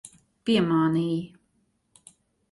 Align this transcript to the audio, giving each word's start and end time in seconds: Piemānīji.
Piemānīji. 0.49 1.19